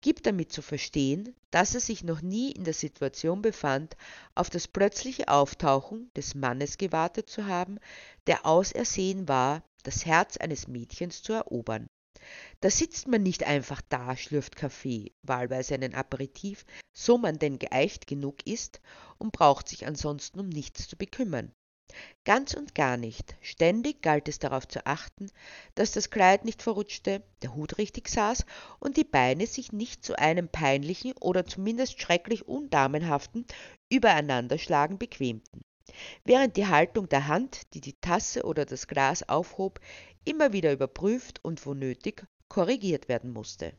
gibt 0.00 0.26
damit 0.26 0.52
zu 0.52 0.62
verstehen, 0.62 1.34
dass 1.50 1.74
er 1.74 1.80
sich 1.80 2.04
noch 2.04 2.22
nie 2.22 2.52
in 2.52 2.64
der 2.64 2.74
Situation 2.74 3.42
befand, 3.42 3.96
auf 4.34 4.50
das 4.50 4.68
plötzliche 4.68 5.28
Auftauchen 5.28 6.10
des 6.14 6.34
Mannes 6.34 6.78
gewartet 6.78 7.28
zu 7.28 7.46
haben, 7.46 7.78
der 8.26 8.46
ausersehen 8.46 9.28
war, 9.28 9.62
das 9.82 10.06
Herz 10.06 10.36
eines 10.36 10.68
Mädchens 10.68 11.22
zu 11.22 11.32
erobern. 11.32 11.88
Da 12.60 12.70
sitzt 12.70 13.08
man 13.08 13.22
nicht 13.22 13.44
einfach 13.44 13.80
da, 13.88 14.16
schlürft 14.16 14.56
Kaffee, 14.56 15.12
wahlweise 15.22 15.74
einen 15.74 15.94
Aperitif, 15.94 16.64
so 16.92 17.16
man 17.16 17.38
denn 17.38 17.58
geeicht 17.58 18.06
genug 18.06 18.46
ist 18.46 18.80
und 19.18 19.32
braucht 19.32 19.68
sich 19.68 19.86
ansonsten 19.86 20.40
um 20.40 20.48
nichts 20.48 20.88
zu 20.88 20.96
bekümmern. 20.96 21.52
Ganz 22.24 22.54
und 22.54 22.74
gar 22.74 22.96
nicht. 22.96 23.36
Ständig 23.40 24.02
galt 24.02 24.28
es 24.28 24.38
darauf 24.38 24.68
zu 24.68 24.84
achten, 24.86 25.30
dass 25.74 25.92
das 25.92 26.10
Kleid 26.10 26.44
nicht 26.44 26.62
verrutschte, 26.62 27.22
der 27.42 27.54
Hut 27.54 27.78
richtig 27.78 28.08
saß 28.08 28.44
und 28.80 28.96
die 28.96 29.04
Beine 29.04 29.46
sich 29.46 29.72
nicht 29.72 30.04
zu 30.04 30.18
einem 30.18 30.48
peinlichen 30.48 31.12
oder 31.20 31.46
zumindest 31.46 32.00
schrecklich 32.00 32.46
undamenhaften 32.46 33.46
Übereinanderschlagen 33.88 34.98
bequemten. 34.98 35.62
Während 36.24 36.56
die 36.56 36.66
Haltung 36.66 37.08
der 37.08 37.28
Hand, 37.28 37.62
die 37.72 37.80
die 37.80 37.98
Tasse 38.00 38.44
oder 38.44 38.66
das 38.66 38.86
Glas 38.86 39.26
aufhob, 39.28 39.80
immer 40.24 40.52
wieder 40.52 40.72
überprüft 40.72 41.42
und 41.42 41.64
wo 41.64 41.72
nötig 41.72 42.26
korrigiert 42.48 43.08
werden 43.08 43.30
musste 43.30 43.72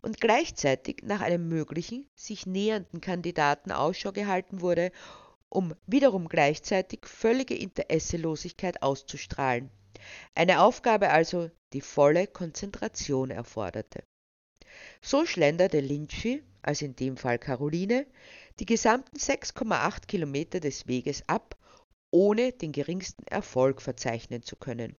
und 0.00 0.20
gleichzeitig 0.20 1.02
nach 1.02 1.20
einem 1.20 1.48
möglichen, 1.48 2.08
sich 2.14 2.46
nähernden 2.46 3.00
Kandidaten 3.00 3.70
Ausschau 3.70 4.12
gehalten 4.12 4.60
wurde, 4.60 4.90
um 5.52 5.74
wiederum 5.86 6.28
gleichzeitig 6.28 7.04
völlige 7.04 7.54
Interesselosigkeit 7.54 8.82
auszustrahlen. 8.82 9.70
Eine 10.34 10.62
Aufgabe 10.62 11.10
also, 11.10 11.50
die 11.74 11.82
volle 11.82 12.26
Konzentration 12.26 13.30
erforderte. 13.30 14.02
So 15.02 15.26
schlenderte 15.26 15.80
Lynchie, 15.80 16.42
also 16.62 16.86
in 16.86 16.96
dem 16.96 17.18
Fall 17.18 17.38
Caroline, 17.38 18.06
die 18.60 18.64
gesamten 18.64 19.18
6,8 19.18 20.06
Kilometer 20.06 20.58
des 20.58 20.86
Weges 20.86 21.22
ab, 21.28 21.54
ohne 22.10 22.52
den 22.52 22.72
geringsten 22.72 23.26
Erfolg 23.26 23.82
verzeichnen 23.82 24.42
zu 24.42 24.56
können. 24.56 24.96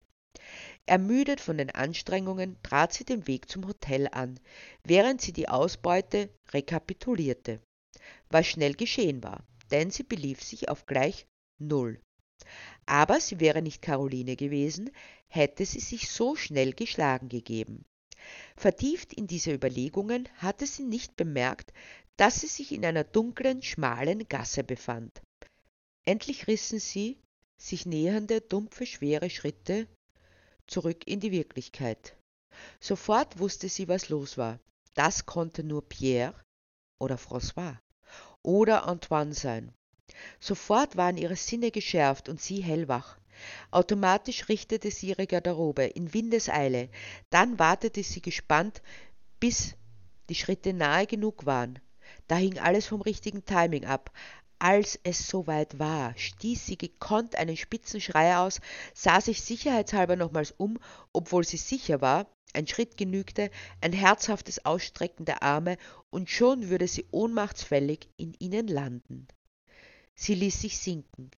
Ermüdet 0.86 1.40
von 1.40 1.58
den 1.58 1.70
Anstrengungen 1.70 2.58
trat 2.62 2.92
sie 2.92 3.04
den 3.04 3.26
Weg 3.26 3.50
zum 3.50 3.66
Hotel 3.66 4.08
an, 4.12 4.38
während 4.84 5.20
sie 5.20 5.32
die 5.32 5.48
Ausbeute 5.48 6.28
rekapitulierte, 6.52 7.60
was 8.30 8.46
schnell 8.46 8.74
geschehen 8.74 9.22
war 9.24 9.44
denn 9.74 9.90
sie 9.90 10.04
belief 10.04 10.40
sich 10.40 10.68
auf 10.68 10.86
gleich 10.86 11.26
null. 11.58 12.00
Aber 12.86 13.18
sie 13.18 13.40
wäre 13.40 13.60
nicht 13.60 13.82
Caroline 13.82 14.36
gewesen, 14.36 14.92
hätte 15.26 15.66
sie 15.66 15.80
sich 15.80 16.10
so 16.10 16.36
schnell 16.36 16.74
geschlagen 16.74 17.28
gegeben. 17.28 17.84
Vertieft 18.56 19.12
in 19.12 19.26
diese 19.26 19.52
Überlegungen 19.52 20.28
hatte 20.36 20.64
sie 20.64 20.84
nicht 20.84 21.16
bemerkt, 21.16 21.72
dass 22.16 22.40
sie 22.40 22.46
sich 22.46 22.70
in 22.70 22.86
einer 22.86 23.02
dunklen, 23.02 23.62
schmalen 23.62 24.28
Gasse 24.28 24.62
befand. 24.62 25.20
Endlich 26.04 26.46
rissen 26.46 26.78
sie, 26.78 27.18
sich 27.60 27.84
nähernde, 27.84 28.42
dumpfe, 28.42 28.86
schwere 28.86 29.28
Schritte 29.28 29.88
zurück 30.68 31.04
in 31.06 31.18
die 31.18 31.32
Wirklichkeit. 31.32 32.16
Sofort 32.78 33.40
wusste 33.40 33.68
sie, 33.68 33.88
was 33.88 34.08
los 34.08 34.38
war. 34.38 34.60
Das 34.94 35.26
konnte 35.26 35.64
nur 35.64 35.88
Pierre 35.88 36.40
oder 37.00 37.16
François 37.16 37.78
oder 38.44 38.86
Antoine 38.86 39.34
sein. 39.34 39.72
Sofort 40.38 40.96
waren 40.96 41.16
ihre 41.16 41.34
Sinne 41.34 41.72
geschärft 41.72 42.28
und 42.28 42.40
sie 42.40 42.62
hellwach. 42.62 43.18
Automatisch 43.72 44.48
richtete 44.48 44.92
sie 44.92 45.08
ihre 45.08 45.26
Garderobe 45.26 45.84
in 45.84 46.14
Windeseile. 46.14 46.88
Dann 47.30 47.58
wartete 47.58 48.04
sie 48.04 48.22
gespannt, 48.22 48.82
bis 49.40 49.74
die 50.28 50.36
Schritte 50.36 50.72
nahe 50.72 51.06
genug 51.06 51.44
waren. 51.46 51.80
Da 52.28 52.36
hing 52.36 52.58
alles 52.58 52.86
vom 52.86 53.02
richtigen 53.02 53.44
Timing 53.44 53.84
ab. 53.84 54.12
Als 54.58 54.98
es 55.02 55.26
soweit 55.28 55.78
war, 55.78 56.16
stieß 56.16 56.66
sie 56.66 56.78
gekonnt 56.78 57.36
einen 57.36 57.56
spitzen 57.56 58.00
Schrei 58.00 58.36
aus, 58.36 58.60
sah 58.94 59.20
sich 59.20 59.42
sicherheitshalber 59.42 60.16
nochmals 60.16 60.52
um, 60.56 60.78
obwohl 61.12 61.44
sie 61.44 61.56
sicher 61.56 62.00
war, 62.00 62.26
ein 62.54 62.66
Schritt 62.66 62.96
genügte, 62.96 63.50
ein 63.80 63.92
herzhaftes 63.92 64.64
Ausstrecken 64.64 65.24
der 65.24 65.42
Arme, 65.42 65.76
und 66.10 66.30
schon 66.30 66.68
würde 66.68 66.88
sie 66.88 67.06
ohnmachtsfällig 67.10 68.08
in 68.16 68.34
ihnen 68.38 68.68
landen. 68.68 69.26
Sie 70.14 70.34
ließ 70.34 70.60
sich 70.60 70.78
sinken. 70.78 71.30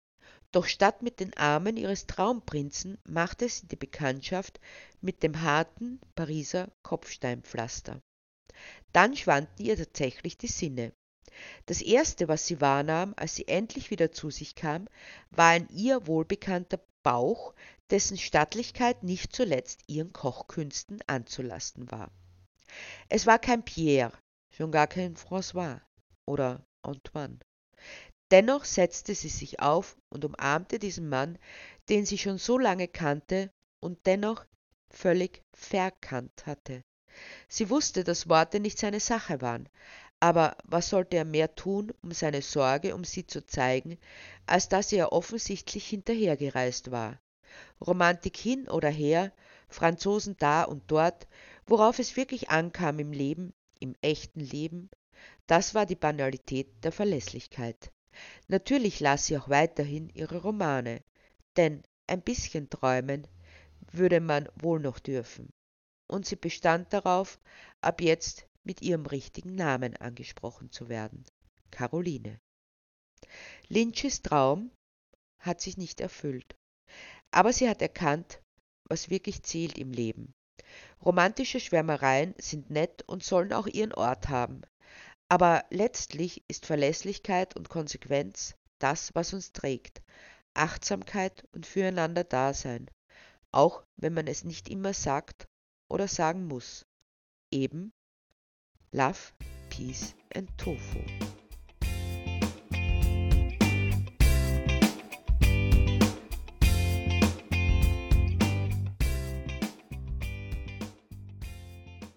Doch 0.53 0.67
statt 0.67 1.03
mit 1.03 1.21
den 1.21 1.37
Armen 1.37 1.77
ihres 1.77 2.07
Traumprinzen 2.07 2.99
machte 3.05 3.49
sie 3.49 3.67
die 3.67 3.77
Bekanntschaft 3.77 4.61
mit 5.01 5.23
dem 5.23 5.43
harten 5.43 6.01
Pariser 6.15 6.71
Kopfsteinpflaster. 6.83 8.01
Dann 8.93 9.17
schwanden 9.17 9.65
ihr 9.65 9.77
tatsächlich 9.77 10.39
die 10.39 10.47
Sinne. 10.47 10.93
Das 11.67 11.83
erste, 11.83 12.29
was 12.29 12.47
sie 12.47 12.61
wahrnahm, 12.61 13.15
als 13.17 13.35
sie 13.35 13.49
endlich 13.49 13.91
wieder 13.91 14.13
zu 14.13 14.31
sich 14.31 14.55
kam, 14.55 14.89
war 15.31 15.51
ein 15.51 15.69
ihr 15.69 16.07
wohlbekannter 16.07 16.81
Bauch, 17.03 17.55
dessen 17.91 18.19
Stattlichkeit 18.19 19.03
nicht 19.03 19.35
zuletzt 19.35 19.83
ihren 19.87 20.13
Kochkünsten 20.13 20.99
anzulasten 21.07 21.91
war. 21.91 22.11
Es 23.09 23.27
war 23.27 23.39
kein 23.39 23.65
Pierre, 23.65 24.13
schon 24.51 24.73
gar 24.73 24.87
kein 24.87 25.17
François 25.17 25.81
oder 26.27 26.65
Antoine. 26.83 27.39
Dennoch 28.33 28.65
setzte 28.65 29.15
sie 29.15 29.29
sich 29.29 29.61
auf 29.61 29.97
und 30.13 30.25
umarmte 30.25 30.79
diesen 30.79 31.09
Mann, 31.09 31.39
den 31.89 32.05
sie 32.07 32.19
schon 32.19 32.39
so 32.39 32.59
lange 32.59 32.89
kannte 32.89 33.51
und 33.81 34.05
dennoch 34.07 34.45
völlig 34.91 35.43
verkannt 35.57 36.45
hatte. 36.45 36.83
Sie 37.49 37.71
wusste, 37.71 38.05
dass 38.05 38.29
Worte 38.29 38.61
nicht 38.61 38.79
seine 38.79 39.01
Sache 39.01 39.41
waren, 39.41 39.69
aber 40.21 40.57
was 40.65 40.89
sollte 40.89 41.17
er 41.17 41.25
mehr 41.25 41.55
tun, 41.55 41.93
um 42.03 42.13
seine 42.13 42.43
Sorge 42.43 42.95
um 42.95 43.05
sie 43.05 43.27
zu 43.27 43.45
zeigen, 43.47 43.99
als 44.47 44.69
dass 44.69 44.93
er 44.93 45.13
offensichtlich 45.13 45.87
hinterhergereist 45.89 46.91
war. 46.91 47.21
Romantik 47.81 48.37
hin 48.37 48.69
oder 48.69 48.89
her, 48.89 49.33
Franzosen 49.69 50.37
da 50.39 50.63
und 50.65 50.85
dort, 50.87 51.27
worauf 51.67 51.99
es 51.99 52.17
wirklich 52.17 52.51
ankam 52.51 52.99
im 52.99 53.13
Leben, 53.13 53.53
im 53.81 53.95
echten 54.01 54.41
Leben, 54.41 54.91
das 55.47 55.75
war 55.75 55.87
die 55.87 55.97
Banalität 55.97 56.85
der 56.85 56.93
Verlässlichkeit. 56.93 57.93
Natürlich 58.49 59.01
las 59.01 59.27
sie 59.27 59.37
auch 59.37 59.49
weiterhin 59.49 60.09
ihre 60.11 60.39
Romane, 60.39 61.03
denn 61.57 61.83
ein 62.07 62.23
bisschen 62.23 62.71
träumen 62.71 63.27
würde 63.93 64.21
man 64.21 64.49
wohl 64.55 64.81
noch 64.81 64.99
dürfen. 64.99 65.53
Und 66.09 66.27
sie 66.27 66.37
bestand 66.37 66.93
darauf, 66.93 67.39
ab 67.81 68.01
jetzt 68.01 68.47
mit 68.67 68.83
ihrem 68.83 69.07
richtigen 69.07 69.55
Namen 69.55 69.97
angesprochen 69.97 70.71
zu 70.71 70.89
werden. 70.89 71.25
Caroline. 71.71 72.41
Lynches 73.69 74.23
Traum 74.23 74.71
hat 75.41 75.61
sich 75.61 75.77
nicht 75.77 76.01
erfüllt. 76.01 76.57
Aber 77.31 77.53
sie 77.53 77.69
hat 77.69 77.81
erkannt, 77.81 78.41
was 78.89 79.11
wirklich 79.11 79.43
zählt 79.43 79.79
im 79.79 79.93
Leben. 79.93 80.35
Romantische 81.05 81.61
Schwärmereien 81.61 82.35
sind 82.39 82.71
nett 82.71 83.03
und 83.07 83.23
sollen 83.23 83.53
auch 83.53 83.67
ihren 83.67 83.93
Ort 83.93 84.29
haben. 84.29 84.63
Aber 85.29 85.65
letztlich 85.71 86.43
ist 86.49 86.67
Verlässlichkeit 86.67 87.57
und 87.57 87.69
Konsequenz 87.69 88.55
das, 88.79 89.15
was 89.15 89.33
uns 89.33 89.53
trägt. 89.53 90.03
Achtsamkeit 90.55 91.47
und 91.53 91.67
füreinander 91.67 92.25
Dasein, 92.25 92.91
auch 93.53 93.85
wenn 93.97 94.15
man 94.15 94.27
es 94.27 94.45
nicht 94.45 94.69
immer 94.69 94.95
sagt 94.95 95.47
oder 95.91 96.09
sagen 96.09 96.47
muss. 96.47 96.87
Eben 97.53 97.93
Love, 98.97 99.35
Peace 99.69 100.15
and 100.33 100.49
Tofu. 100.57 101.01